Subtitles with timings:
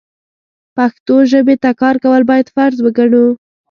[0.75, 3.25] پښتو ژبې ته کار کول بايد فرض وګڼو.